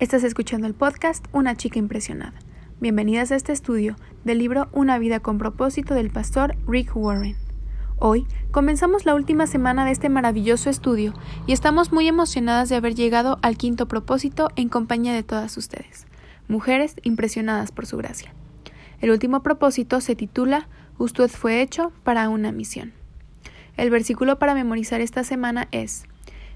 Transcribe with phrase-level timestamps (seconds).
[0.00, 2.32] Estás escuchando el podcast Una chica impresionada.
[2.80, 7.36] Bienvenidas a este estudio del libro Una vida con propósito del pastor Rick Warren.
[7.98, 11.12] Hoy comenzamos la última semana de este maravilloso estudio
[11.46, 16.06] y estamos muy emocionadas de haber llegado al quinto propósito en compañía de todas ustedes,
[16.48, 18.32] mujeres impresionadas por su gracia.
[19.02, 22.94] El último propósito se titula Usted fue hecho para una misión.
[23.76, 26.04] El versículo para memorizar esta semana es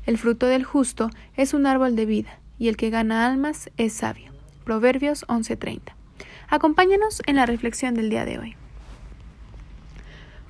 [0.06, 3.92] El fruto del justo es un árbol de vida y el que gana almas es
[3.92, 4.32] sabio.
[4.64, 5.94] Proverbios 11:30.
[6.48, 8.56] Acompáñanos en la reflexión del día de hoy.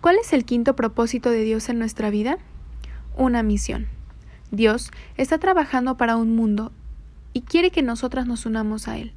[0.01, 2.39] ¿Cuál es el quinto propósito de Dios en nuestra vida?
[3.17, 3.87] Una misión.
[4.51, 6.73] Dios está trabajando para un mundo
[7.33, 9.13] y quiere que nosotras nos unamos a Él.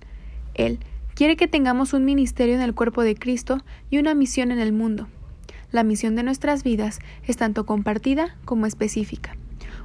[0.56, 0.80] Él
[1.14, 4.74] quiere que tengamos un ministerio en el cuerpo de Cristo y una misión en el
[4.74, 5.08] mundo.
[5.72, 9.37] La misión de nuestras vidas es tanto compartida como específica.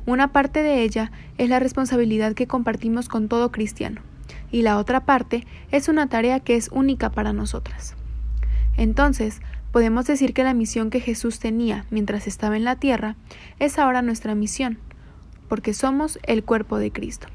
[0.04, 4.00] Una parte de ella es la responsabilidad que compartimos con todo cristiano,
[4.50, 7.94] y la otra parte es una tarea que es única para nosotras.
[8.76, 13.14] Entonces, podemos decir que la misión que Jesús tenía mientras estaba en la tierra
[13.60, 14.78] es ahora nuestra misión,
[15.48, 17.28] porque somos el cuerpo de Cristo.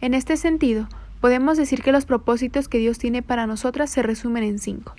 [0.00, 0.88] En este sentido,
[1.20, 4.94] podemos decir que los propósitos que Dios tiene para nosotras se resumen en cinco.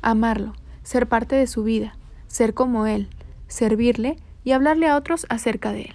[0.00, 3.08] Amarlo, ser parte de su vida, ser como Él,
[3.48, 5.94] servirle y hablarle a otros acerca de Él.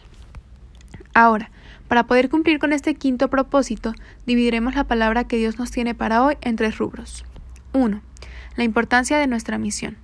[1.14, 1.52] Ahora,
[1.88, 3.94] para poder cumplir con este quinto propósito,
[4.26, 7.26] dividiremos la palabra que Dios nos tiene para hoy en tres rubros.
[7.74, 8.02] 1.
[8.56, 9.98] La importancia de nuestra misión.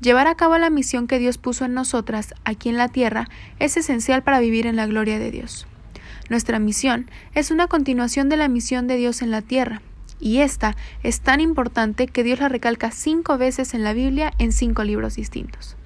[0.00, 3.76] Llevar a cabo la misión que Dios puso en nosotras aquí en la tierra es
[3.76, 5.66] esencial para vivir en la gloria de Dios.
[6.30, 9.82] Nuestra misión es una continuación de la misión de Dios en la tierra,
[10.20, 14.52] y esta es tan importante que Dios la recalca cinco veces en la Biblia en
[14.52, 15.76] cinco libros distintos.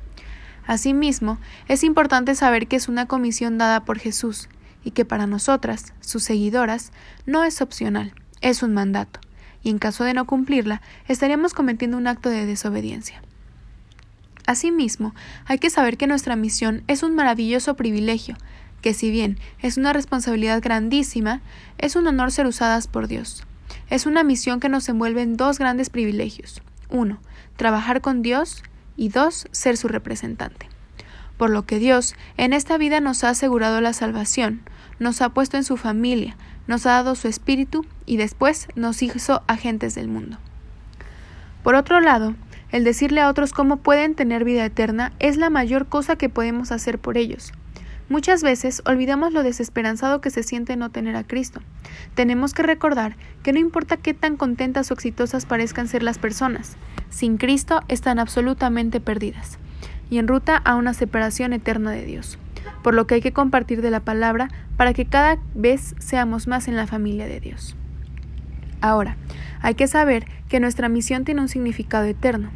[0.67, 4.49] Asimismo, es importante saber que es una comisión dada por Jesús
[4.83, 6.93] y que para nosotras, sus seguidoras,
[7.27, 9.21] no es opcional, es un mandato,
[9.63, 13.23] y en caso de no cumplirla, estaríamos cometiendo un acto de desobediencia.
[14.47, 15.15] Asimismo,
[15.47, 18.37] hay que saber que nuestra misión es un maravilloso privilegio,
[18.83, 21.41] que si bien es una responsabilidad grandísima,
[21.79, 23.45] es un honor ser usadas por Dios.
[23.89, 26.61] Es una misión que nos envuelve en dos grandes privilegios.
[26.91, 27.19] Uno,
[27.57, 28.63] trabajar con Dios
[28.97, 30.69] y dos, ser su representante.
[31.37, 34.63] Por lo que Dios en esta vida nos ha asegurado la salvación,
[34.99, 39.43] nos ha puesto en su familia, nos ha dado su espíritu y después nos hizo
[39.47, 40.39] agentes del mundo.
[41.63, 42.35] Por otro lado,
[42.71, 46.73] el decirle a otros cómo pueden tener vida eterna es la mayor cosa que podemos
[46.73, 47.53] hacer por ellos.
[48.09, 51.63] Muchas veces olvidamos lo desesperanzado que se siente no tener a Cristo.
[52.15, 56.77] Tenemos que recordar que no importa qué tan contentas o exitosas parezcan ser las personas,
[57.15, 59.59] sin Cristo están absolutamente perdidas
[60.11, 62.39] y en ruta a una separación eterna de Dios,
[62.83, 66.67] por lo que hay que compartir de la palabra para que cada vez seamos más
[66.67, 67.77] en la familia de Dios.
[68.81, 69.17] Ahora,
[69.63, 72.51] hay que saber que nuestra misión tiene un significado eterno,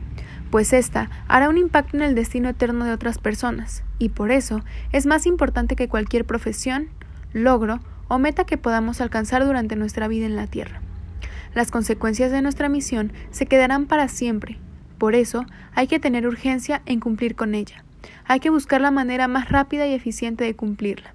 [0.51, 4.63] pues ésta hará un impacto en el destino eterno de otras personas, y por eso
[4.91, 6.89] es más importante que cualquier profesión,
[7.33, 10.81] logro o meta que podamos alcanzar durante nuestra vida en la tierra.
[11.55, 14.59] Las consecuencias de nuestra misión se quedarán para siempre,
[14.99, 17.85] por eso hay que tener urgencia en cumplir con ella.
[18.25, 21.15] Hay que buscar la manera más rápida y eficiente de cumplirla.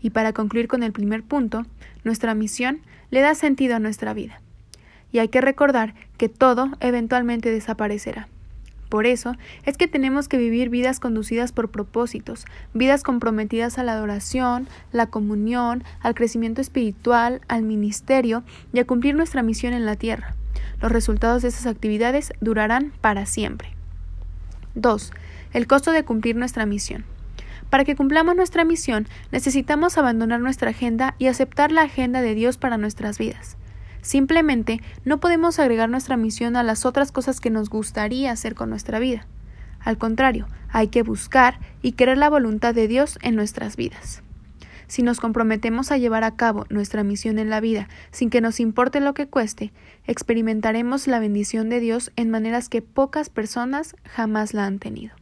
[0.00, 1.64] Y para concluir con el primer punto,
[2.02, 2.80] nuestra misión
[3.10, 4.40] le da sentido a nuestra vida.
[5.12, 8.28] Y hay que recordar que todo eventualmente desaparecerá.
[8.94, 9.34] Por eso
[9.64, 12.44] es que tenemos que vivir vidas conducidas por propósitos,
[12.74, 19.16] vidas comprometidas a la adoración, la comunión, al crecimiento espiritual, al ministerio y a cumplir
[19.16, 20.36] nuestra misión en la tierra.
[20.80, 23.70] Los resultados de esas actividades durarán para siempre.
[24.76, 25.10] 2.
[25.54, 27.04] El costo de cumplir nuestra misión.
[27.70, 32.58] Para que cumplamos nuestra misión necesitamos abandonar nuestra agenda y aceptar la agenda de Dios
[32.58, 33.56] para nuestras vidas.
[34.04, 38.68] Simplemente no podemos agregar nuestra misión a las otras cosas que nos gustaría hacer con
[38.68, 39.26] nuestra vida.
[39.80, 44.22] Al contrario, hay que buscar y querer la voluntad de Dios en nuestras vidas.
[44.88, 48.60] Si nos comprometemos a llevar a cabo nuestra misión en la vida sin que nos
[48.60, 49.72] importe lo que cueste,
[50.06, 55.16] experimentaremos la bendición de Dios en maneras que pocas personas jamás la han tenido.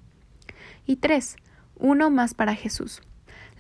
[0.86, 1.36] Y tres,
[1.76, 3.00] uno más para Jesús.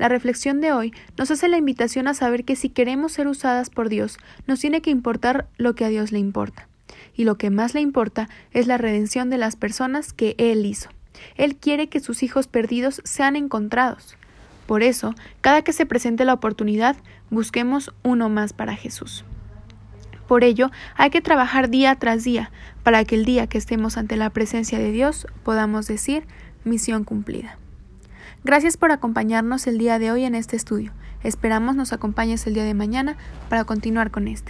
[0.02, 3.70] La reflexión de hoy nos hace la invitación a saber que si queremos ser usadas
[3.70, 4.18] por Dios,
[4.48, 6.66] nos tiene que importar lo que a Dios le importa.
[7.14, 10.88] Y lo que más le importa es la redención de las personas que Él hizo.
[11.36, 14.16] Él quiere que sus hijos perdidos sean encontrados.
[14.66, 16.96] Por eso, cada que se presente la oportunidad,
[17.30, 19.24] busquemos uno más para Jesús.
[20.26, 22.50] Por ello, hay que trabajar día tras día,
[22.82, 26.24] para que el día que estemos ante la presencia de Dios podamos decir
[26.64, 27.56] misión cumplida.
[28.44, 30.92] Gracias por acompañarnos el día de hoy en este estudio.
[31.22, 33.16] Esperamos nos acompañes el día de mañana
[33.48, 34.40] para continuar con este.